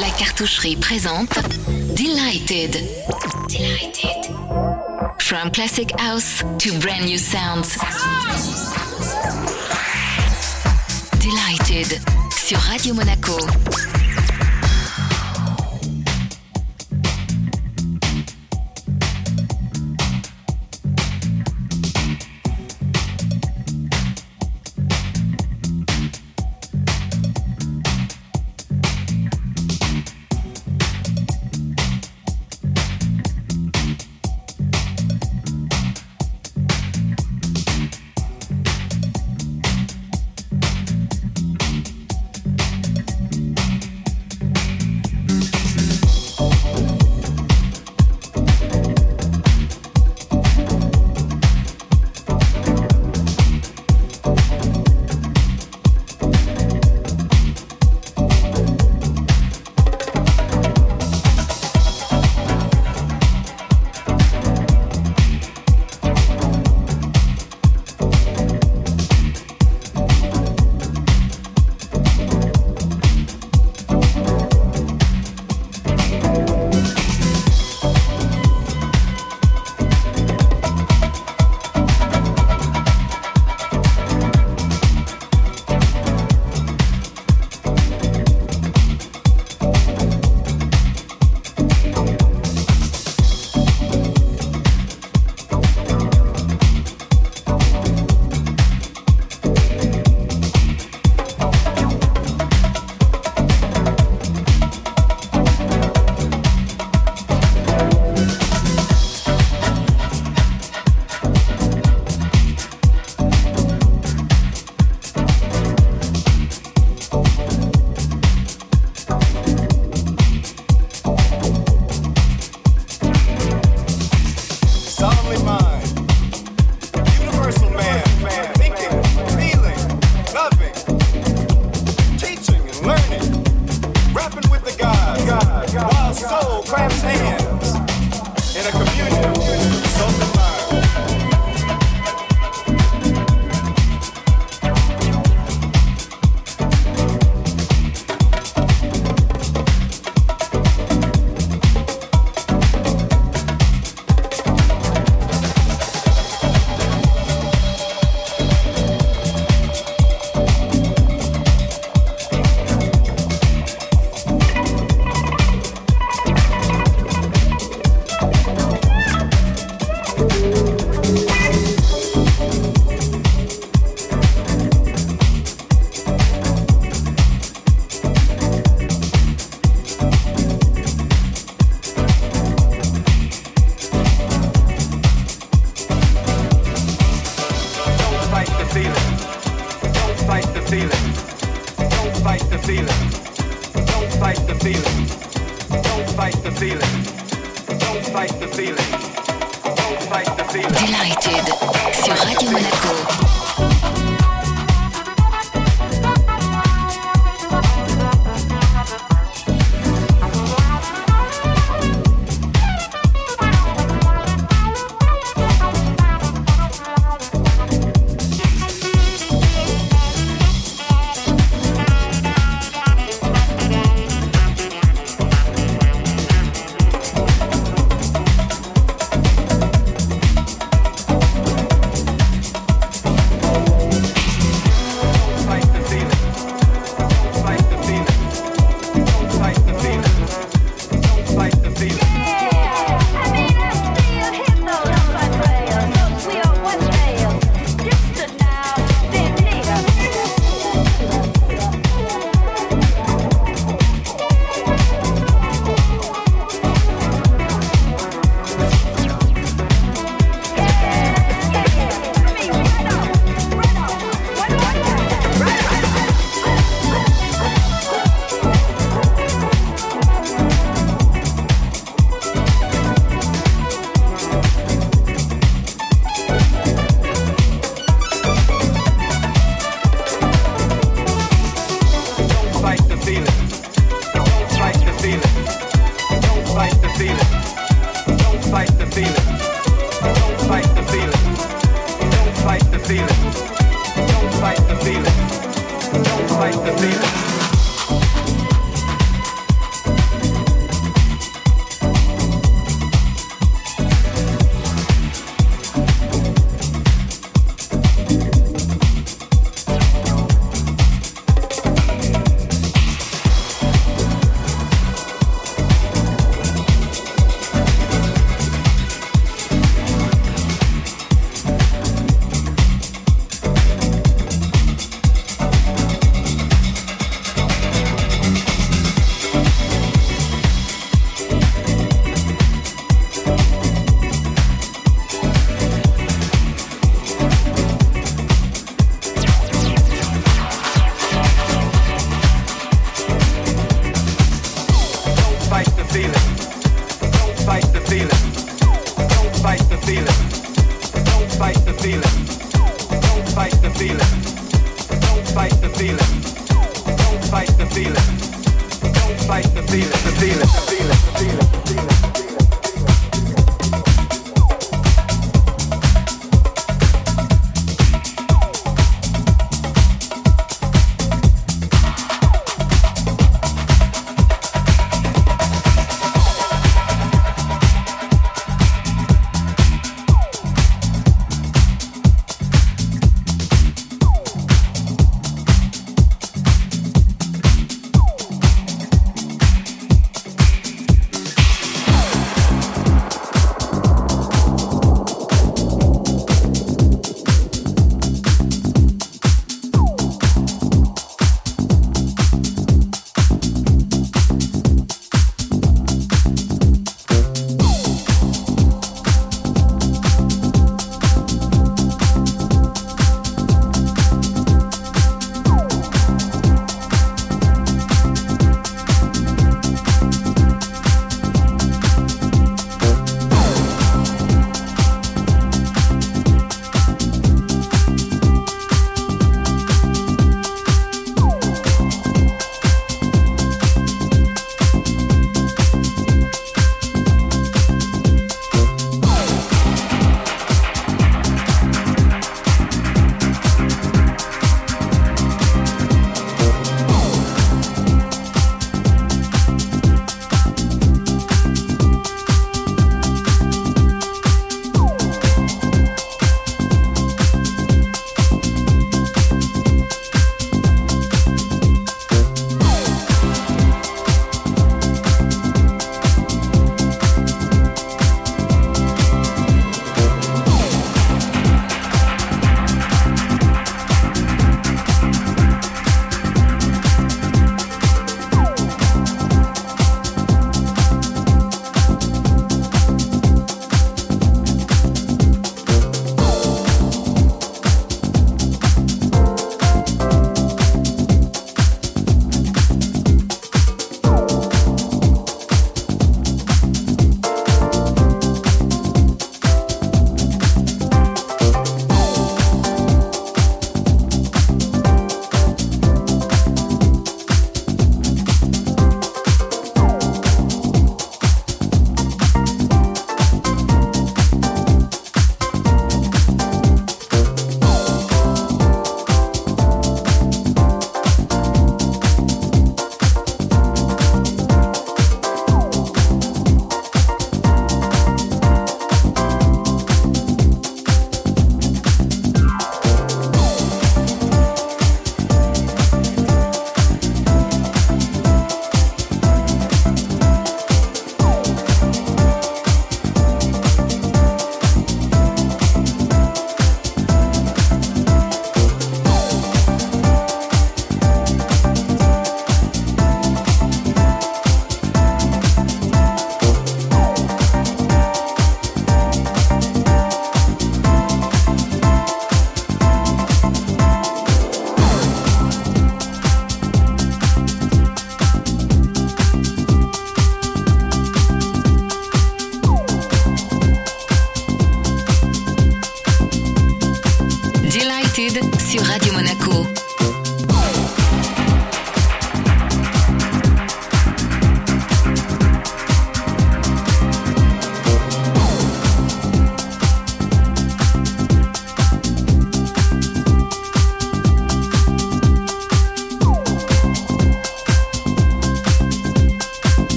La 0.00 0.10
cartoucherie 0.18 0.76
présente 0.76 1.38
Delighted. 1.94 2.78
Delighted. 3.48 4.34
From 5.18 5.50
classic 5.50 5.92
house 5.98 6.42
to 6.58 6.78
brand 6.78 7.06
new 7.06 7.18
sounds. 7.18 7.78
Delighted 11.20 12.00
sur 12.36 12.58
Radio 12.58 12.94
Monaco. 12.94 13.38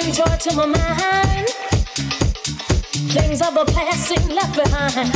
bring 0.00 0.12
joy 0.12 0.36
to 0.36 0.56
my 0.56 0.66
mind. 0.66 1.48
Things 3.12 3.42
of 3.42 3.56
a 3.56 3.64
passing 3.64 4.28
left 4.28 4.54
behind. 4.56 5.12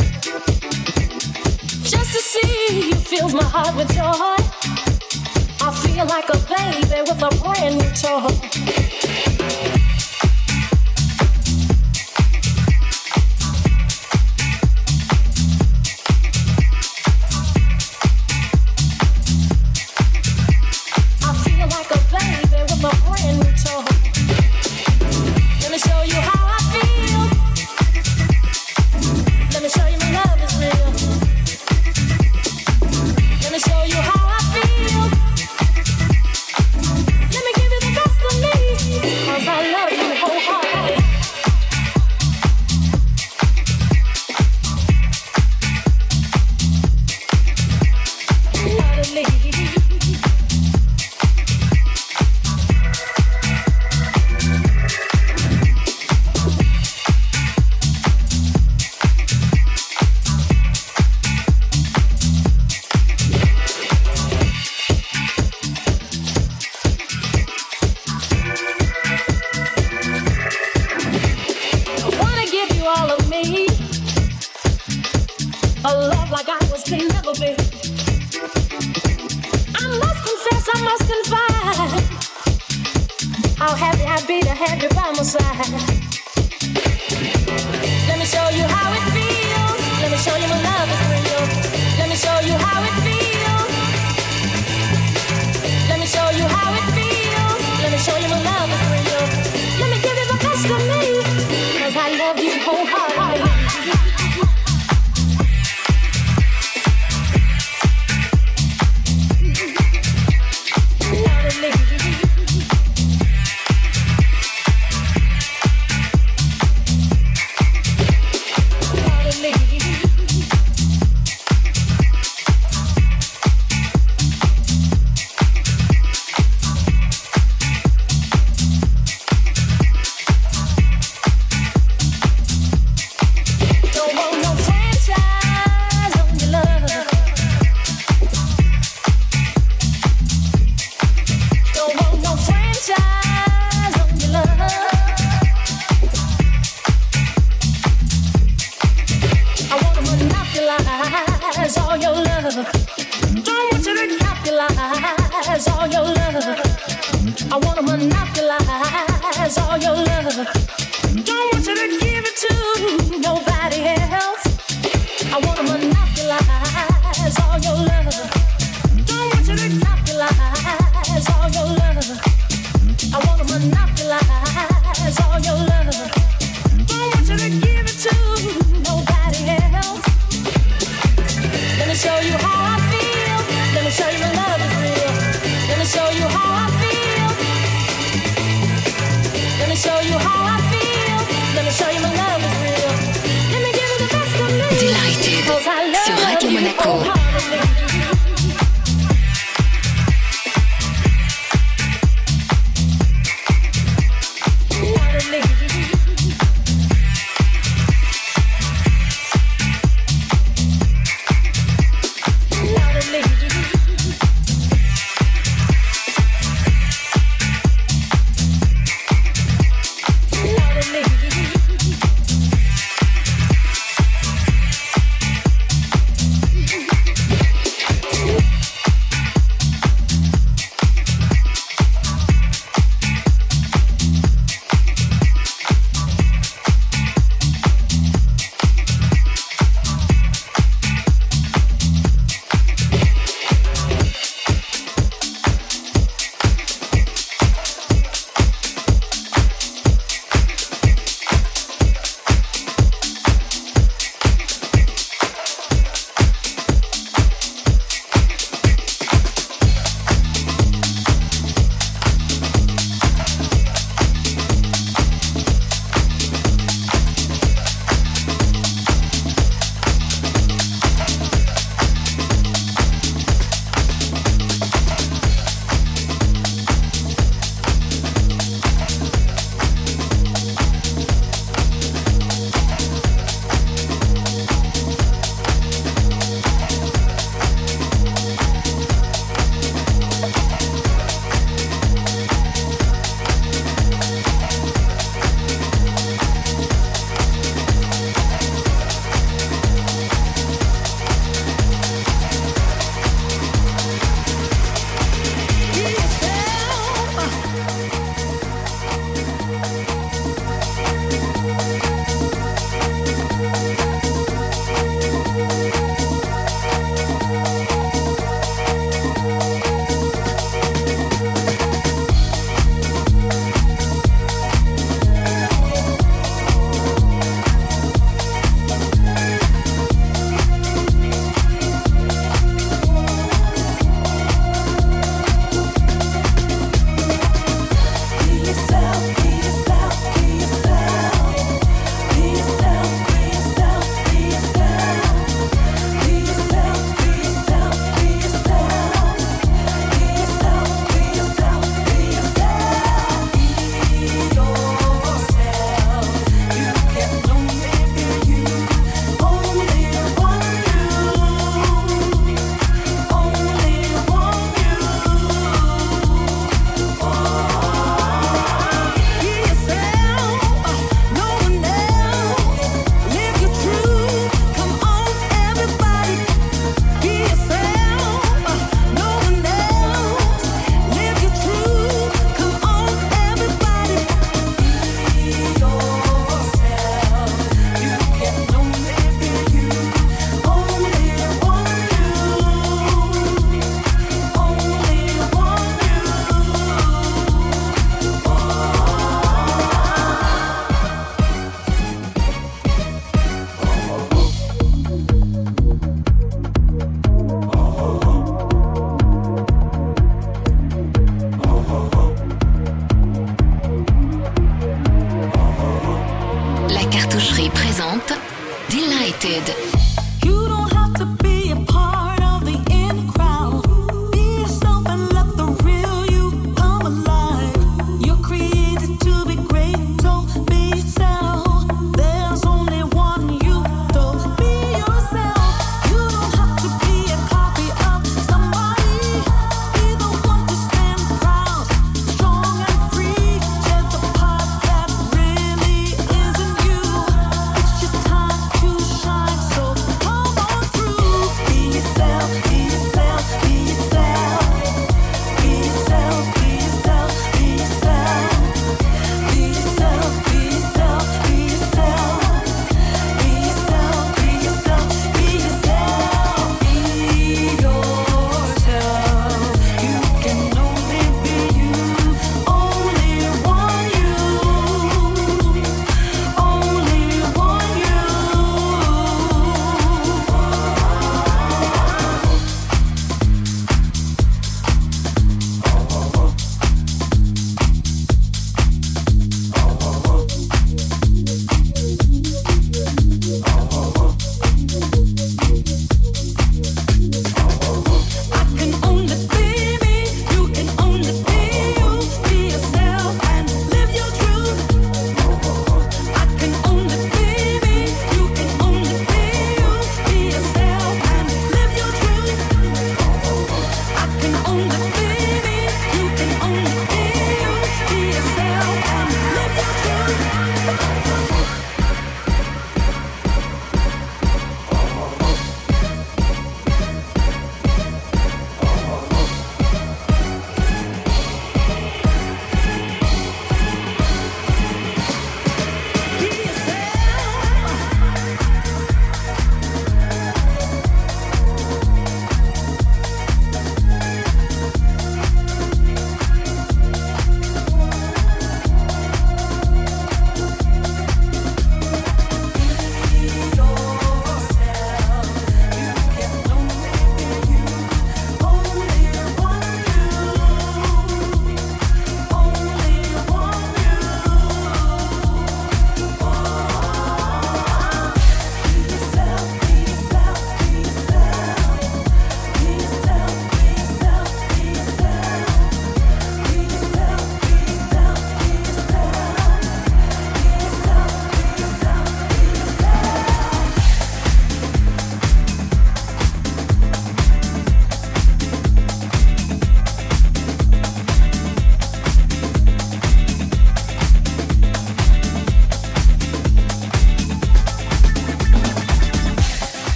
Just 1.83 2.13
to 2.13 2.19
see 2.19 2.89
you 2.89 2.95
fills 2.95 3.33
my 3.33 3.43
heart 3.43 3.75
with 3.75 3.89
joy. 3.93 4.35
I 5.61 5.71
feel 5.81 6.05
like 6.05 6.29
a 6.29 6.37
baby 6.53 7.01
with 7.01 7.21
a 7.21 7.29
brand 7.41 7.77
new 7.77 7.91
toy. 7.95 8.74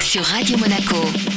Sur 0.00 0.24
Radio 0.24 0.56
Monaco. 0.56 1.27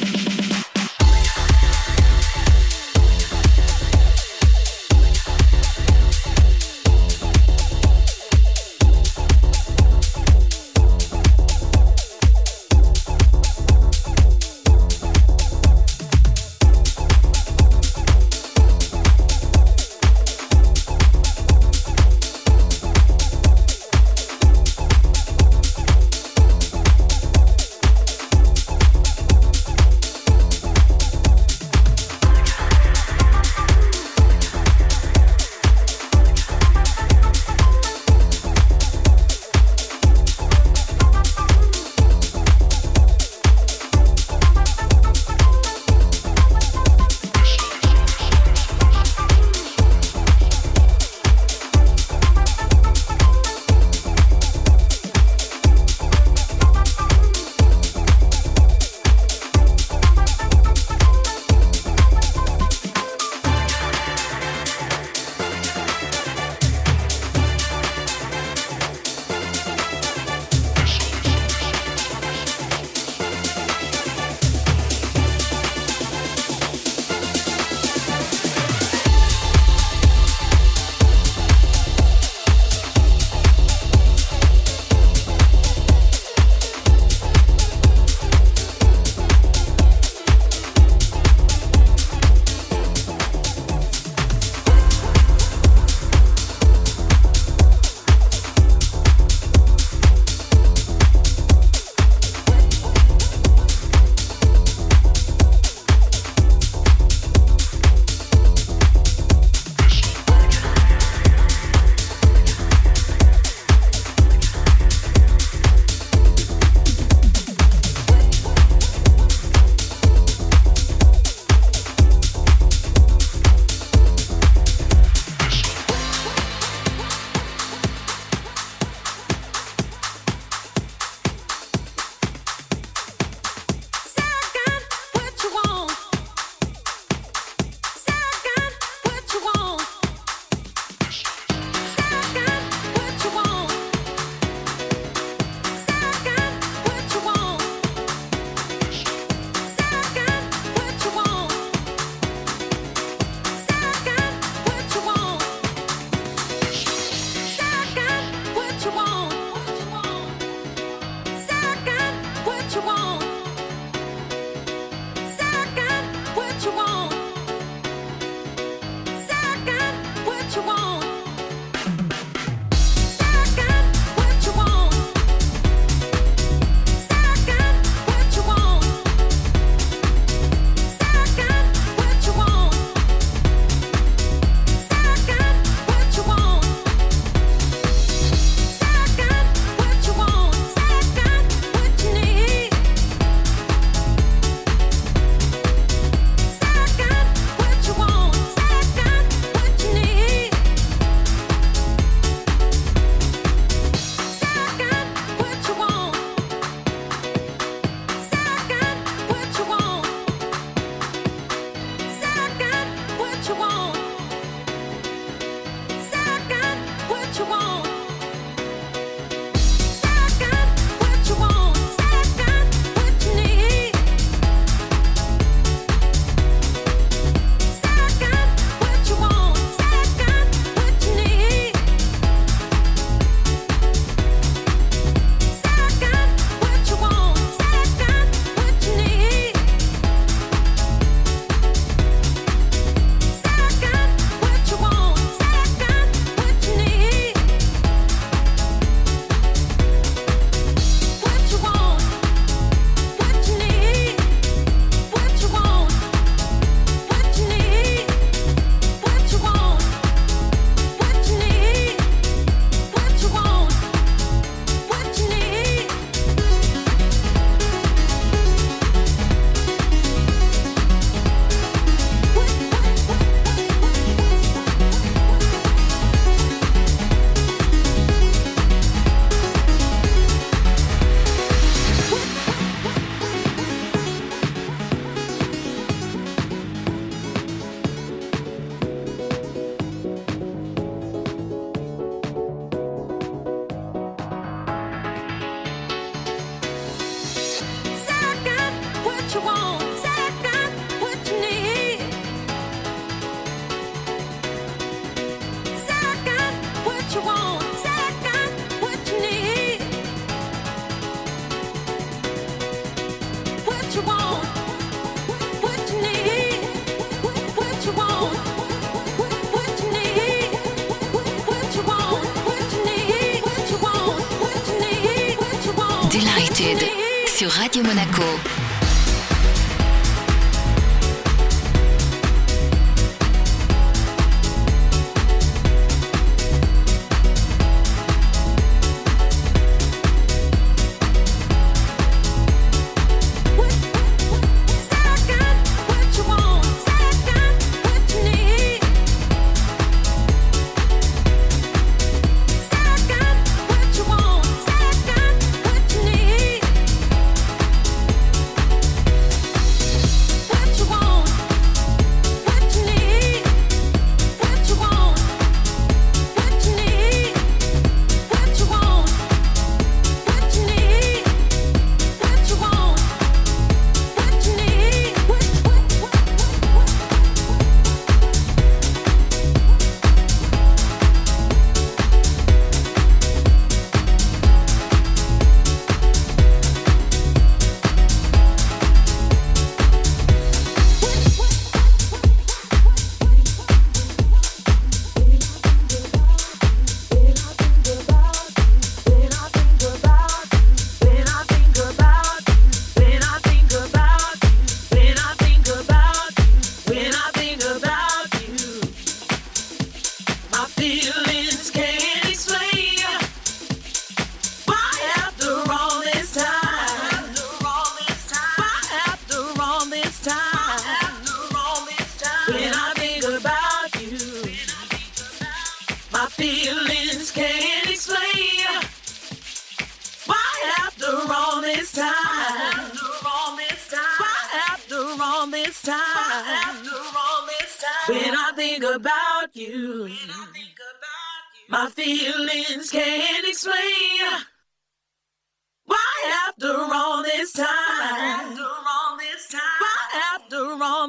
Sur 327.42 327.50
Radio 327.50 327.82
Monaco. 327.82 328.61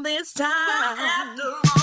this 0.01 0.32
time. 0.32 1.78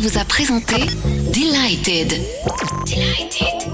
Vous 0.00 0.18
a 0.18 0.24
présenté 0.24 0.86
Delighted. 1.30 2.20
Delighted. 2.86 3.70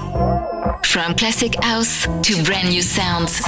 From 0.83 1.15
classic 1.15 1.55
house 1.63 2.05
to 2.23 2.43
brand 2.43 2.69
new 2.69 2.81
sounds. 2.81 3.41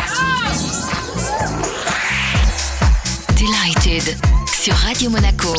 Delighted 3.36 4.16
sur 4.48 4.74
Radio 4.76 5.10
Monaco. 5.10 5.54